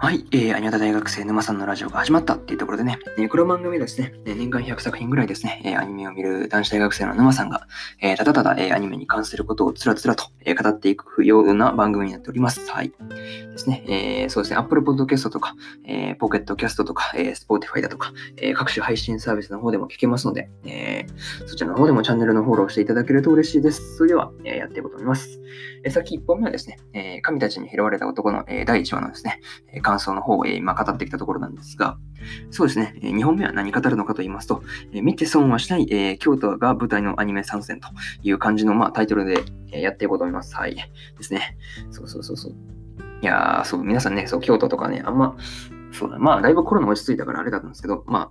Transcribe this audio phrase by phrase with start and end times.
[0.00, 7.66] はい、えー、アニメタ大学生沼さんのラジオが始まったっていうところでね、えー、この番組はですね、年間100作品ぐらいですね、えー、アニメを見る男子大学生の沼さんが、
[8.00, 12.70] えー、ただただ、えー、アニメに関することをつらつらと、えー、語っていくような番組になっております。
[12.70, 12.92] はい。
[13.08, 23.96] ですね、えー、そうですね、Apple Podcast とか、えー、Pocket Cast とか、えー、Spotify だとか、えー、各種配信サービスの方でも聞けますので、えー、そちらの方でもチャンネルのフォローしていただけると嬉しいです。
[23.96, 25.40] それでは、えー、やっていこうと思います。
[25.82, 29.40] えー、さっき1本目はですね、えー、神たちに拾われた男の、えー、第1話のですね、
[29.72, 31.96] えー、感想の方を、えーまあ、語ってきたところなんですが、
[32.50, 37.88] そうですね、2本目は何語るのかと言いますと、見て損はしない、えー、京都が舞台のアニメ参戦と
[38.22, 40.54] いう感じの、まあ、タイトルで、えやっていこうと思います。
[40.56, 40.74] はい。
[40.74, 40.82] で
[41.22, 41.56] すね。
[41.90, 42.54] そうそうそうそう。
[43.22, 45.36] いやー、そう、皆さんね、そう、京都とかね、あんま、
[45.92, 48.30] そうだ、まあ、だいぶコロナ落ち着いたからあれだったんですけど、まあ、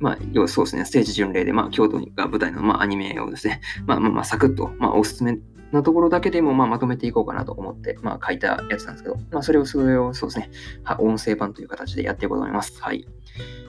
[0.00, 5.38] まあ、要そうですね、ステージ巡礼で、まあ、京都が舞台の、まあ、アニメをですね、まあ、まあ、まあ、サクッと、まあ、おすすめ
[5.72, 10.50] なところだけでもまあまとめていこうかなと思って、まあ、書いたやつなんですけど、まあ、それを、それをそうですね、
[10.98, 12.80] 音声版という形でやっていこうと思います。
[12.80, 13.06] はい。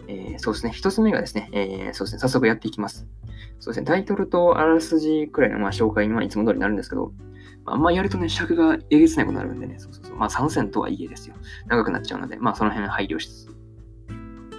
[0.07, 3.07] えー、そうですね、一つ目がですね、えー、そうですね、早速やっていきます。
[3.59, 7.11] そうですね、タイトルとあらすじくらいのまあ紹介にはいつも通りになるんですけど、
[7.65, 11.35] まあ、んまやるとね、尺がえげつないことになるんでね、そうそうそう、まあ参戦とはいえですよ。
[11.67, 13.56] 長くなっちゃうので、まあその辺配慮しつつ、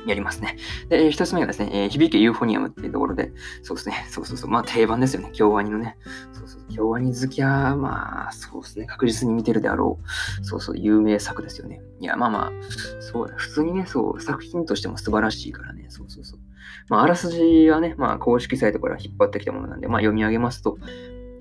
[0.08, 0.56] やりますね。
[0.88, 5.96] で、一つ目がですね、えー、響けユーフォニアムっていうところで、そうですね、そうそうそう、まあ定番ですよね、京アニのね。
[6.32, 9.98] そうそう、京アニ好きは、まあ、そうですね、確実に見てるであろ
[10.40, 11.82] う、そうそう、有名作ですよね。
[12.00, 12.52] いや、まあまあ、
[13.00, 16.40] そうだ、普通にね、そう、作品としても素晴らしいからね、そうそうそう。
[16.88, 20.78] まあ、あらすじはね、まあ、公式サイトから引っ張ってきたものなんで、まあ、読み上げますと、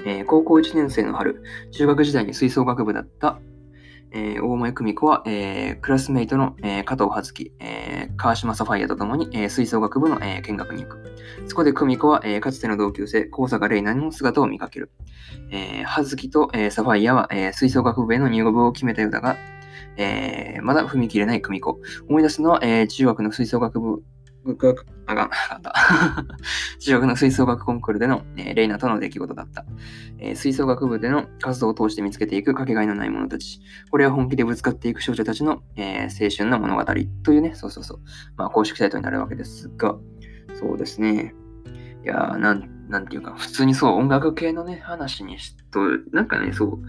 [0.06, 3.40] えー、高校1年生の春、中学時代に吹奏楽部だった
[4.12, 11.16] えー、大前久美子は、えー、クラスメイトの、えー、加藤葉月、えー、川島サファイアと共に、えー、吹奏楽部の、えー、見学に行く。
[11.48, 14.92] そこで久美子は、えー、かつての同級生、高坂玲奈の姿を見かける。
[15.52, 19.38] えー、葉月と、えー、サファイアは、えー、吹奏楽部への入部を決めたようだが、
[19.98, 21.80] えー、まだ踏み切れない久美子。
[22.08, 24.04] 思い出すのは、えー、中学の吹奏楽部
[24.56, 25.74] 学、あがん、あかった。
[26.80, 29.66] 中学の吹奏楽コンクールでの、えー、レイナとの出来事だった、
[30.20, 33.60] えー、吹奏楽部での活動を通して見つけていくかけがえのない者たち。
[33.92, 36.86] これは本気でぶつかっていく少女たちの、えー、青春の物語
[37.24, 38.00] というね、そうそうそう。
[38.38, 39.96] まあ、公式サイトになるわけですが、
[40.60, 41.34] そうですね。
[42.04, 45.80] いやー、なん、なんていうか、普通にそう、音楽系のね、話にしと、
[46.12, 46.80] なんかね、そう、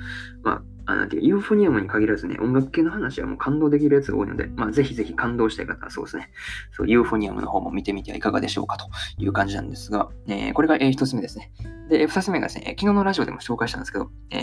[0.42, 6.30] まあ、あなんていうユーフォニアムに限らずね、音楽系の話はもう感動できるやつが多いので、まあ、ぜひぜひ感動したい方はそうですね、
[6.72, 8.88] そうユーフォニアムの方も見てみてはいかがでしょうかと
[9.18, 11.52] いう感じなんですが、えー、これが、えー、一つ目ですね。
[11.90, 14.36] で、二つ目がですね、昨日のラジオでも紹介したんですけど、え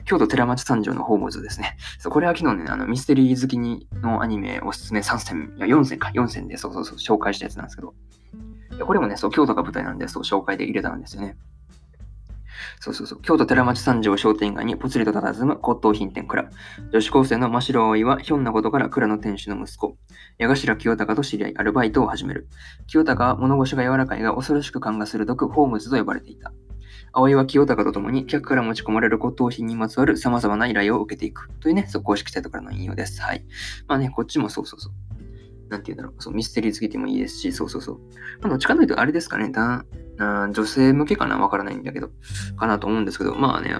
[0.00, 1.76] ー、京都寺町三条のホームズですね。
[1.98, 7.94] そうこれは昨日ね、あのミステリー好きにのアニメおすすめ3選、いや4選か、4選でそうそうそう紹介したやつなんですけど、
[8.86, 11.36] これもね、そう、京都が舞台なんで、そう、紹介で入れたんですよね。
[12.80, 13.22] そうそうそう。
[13.22, 16.50] 京都寺町三条商店街にぽつりと佇む骨董品店蔵。
[16.92, 19.96] 女子高生の真城葵はひょんなことから蔵の店主の息子、
[20.38, 22.48] 矢頭清隆と知り合い、アルバイトを始める。
[22.86, 26.52] 清隆は物腰が柔らかいが恐ろしく勘が鋭く、ホームズと呼ばれていた。
[27.12, 31.50] 葵は清隆と共に客から持ち込まれる骨董品にまつわる様々な依頼を受けていく。
[31.60, 33.20] というね、そう公式サイトからの引用です。
[33.20, 33.44] はい。
[33.88, 34.92] まあね、こっちもそうそうそう。
[35.68, 36.22] なんて言うんだろう。
[36.22, 38.00] そうミステリー好きでもいいですし、そうそうそう。
[38.40, 39.50] まあ、どっちかというと、あれですかね。
[39.50, 39.84] だ
[40.20, 41.38] 女性向けかな？
[41.38, 42.10] わからないんだけど、
[42.56, 43.74] かなと思うんですけど、まあね、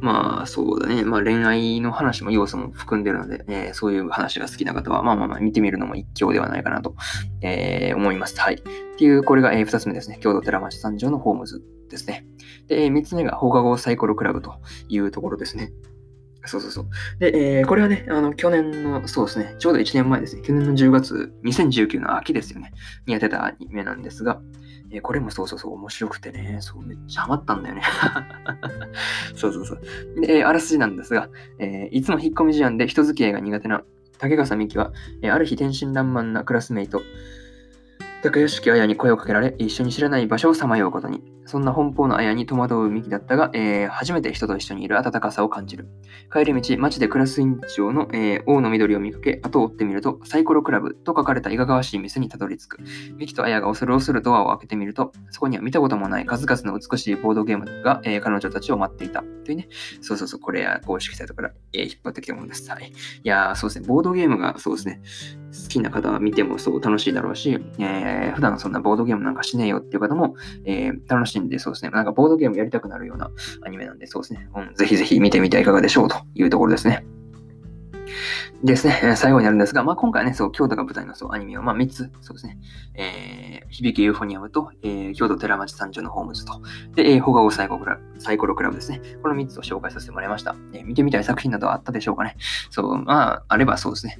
[0.00, 6.94] まあそうだね、まあ恋愛の話も要素も含んでるので、えー、そういう話が好きな方は、まあまあまあ見てみるのも一興ではないかなと、
[7.40, 8.38] えー、思います。
[8.38, 8.54] はい。
[8.54, 8.58] っ
[8.96, 10.18] ていう、これが、えー、二つ目ですね。
[10.20, 12.26] 京都寺町三条のホームズですね。
[12.68, 14.54] で、三つ目が放課後サイコロクラブと
[14.88, 15.72] いうところですね。
[16.46, 16.86] そうそうそう。
[17.18, 22.72] で、えー、これはね、あの、去年の、そうですね、ちょうど1年前ですね、去年の10月、2019の秋ですよね、
[23.06, 24.42] にやってたアニメなんですが、
[24.94, 27.82] えー、これもそうそうそう、面白くてね、そう、めっちゃハマったんだよね。
[29.34, 30.20] そうそうそう。
[30.20, 31.28] で、えー、あらすじなんですが、
[31.58, 33.82] えー、いつも引っ込み思案で人付き合いが苦手な
[34.18, 37.02] 竹笠美希は、えー、ある日天真爛漫なクラスメイト、
[38.24, 41.22] 高屋敷綾に声をかけられ、一緒に知らない場所をさまようことに。
[41.44, 45.88] そんな奔放な綾に戸惑うミキだったが、えー、初めて人と一緒にいる温かさを感じる。
[46.32, 52.78] 帰り道、街で暮らす院長の、えー、王の緑を見かけ、後を追ってみると、サイコロクラブと書かれたいががわしい店にたどり着く。
[53.18, 59.22] ミキと綾が恐る恐るドアを開けてみると、そこには見たこともない数々の美しいボードゲームが、えー、彼女たちを待っていた。
[59.44, 59.68] というね、
[60.00, 62.70] そうそうそう、これは公式サイトから、えー、引っ張ってきたものです。
[62.70, 62.90] はい。
[62.90, 65.02] いやー、そうですね、ボードゲームがそうですね、
[65.52, 73.30] 好きな方は見てもそう楽しいだろうし、えー、普段そんなボードゲームなんかしねえよっていう方も、えー、楽しんでそうですね、なんかボードゲームやりたくなるような
[73.62, 77.04] アニメなんで、そうですね、うん、ぜひぜひ見てみてはいかがでしょうというところですね。
[78.62, 82.58] ですね、最後になるんですが、まあ、今回ね、そう、京都が舞台のそうアニメを、まあ、3つ、そうですね、
[82.94, 86.62] えー、響きユーフォニアムと、えー、京都寺町三条のホームズと、
[86.94, 89.02] で、えー、放課後サイコクラサイコロクラブですね。
[89.22, 90.56] この3つを紹介させてもらいました。
[90.72, 92.36] えー、見てみたい作品などあったでしょうかね。
[92.70, 94.18] そう、まあ、あればそうですね。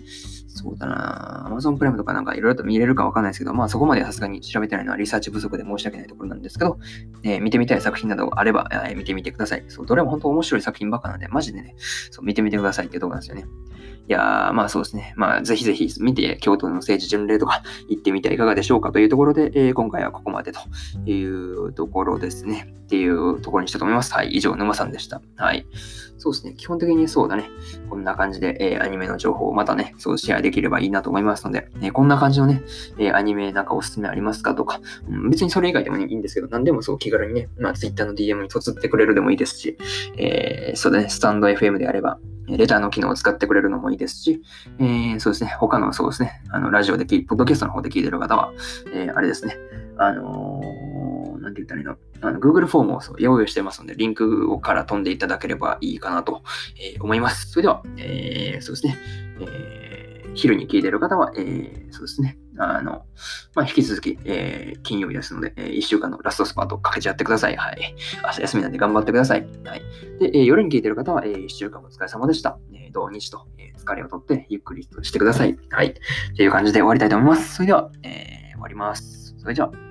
[0.56, 6.78] そうだな Amazon プライムとかなんかいろいろと見れるかわかんないですけど、まあそこまでさすがに調べてないのはリサーチ不足で申し訳ないところなんですけど、
[7.24, 9.64] えー、見てみたい作品などがあれば、えー、見てみてください。
[9.66, 11.74] そう、どれも本当面白い作品ばっかなんで、マジでね、
[12.12, 13.46] そう見てみてくださいっていうとこなんですよね。
[14.06, 15.14] いやー、まあそうですね。
[15.16, 20.60] まあぜひぜひ見て、京都の政治巡礼とか行ってみてはいかがでしょうかというところで、えー、今回はここまでと
[21.10, 22.74] いうところですね。
[22.84, 24.12] っていうところにしたと思います。
[24.12, 24.28] はい。
[24.32, 25.22] 以上、沼さんでした。
[25.36, 25.66] はい。
[26.18, 26.52] そうですね。
[26.54, 27.48] 基本的にそうだね。
[27.88, 32.62] こんな感じで、えー、アニメの情報をまたね、そうシェアできればいいなと思いますので、えー、こんな感じのね、
[32.98, 39.78] えー、アニメなんかおすすめありますかとか、うん、別にそれ以外でもいいんですけど、何でもそう気軽にね、まあ Twitter の DM に突ってくれるでもいいですし、
[40.18, 44.42] えー、そうだね、スタンド FM であれば、レターの機能を使ってくれるのもいいですし、
[44.78, 48.52] えー、そうですね、他のそうですね、あの、ラジオで聞いポッドキャストの方で聞いてる方は、
[48.92, 49.56] えー、あれですね、
[49.96, 56.42] あのー、なんて言ったらいいの、あの Google フォームを用意してますので、リンクをから飛んでいただければいいかなと、
[56.78, 57.50] えー、思います。
[57.50, 58.98] それでは、えー、そうですね、
[59.40, 59.83] えー、
[60.34, 63.04] 昼に聞いてる方は、えー、そうですね、あの、
[63.54, 67.56] まあ、引き続き、えー、金曜日ですので、えー、1週間のラストスパートかけちゃってください。
[67.56, 67.94] はい。
[68.24, 69.46] 明日休みなんで頑張ってください。
[69.64, 69.82] はい。
[70.20, 72.58] で、えー、夜に聞いてる方は、えー、1週間お疲れ様でした。
[72.72, 75.56] えー、土日と、えー、疲れをとってゆっくりしてください。
[75.70, 75.94] はい。
[76.36, 77.56] という感じで終わりたいと思います。
[77.56, 79.34] それでは、えー、終わります。
[79.38, 79.83] それじゃあ。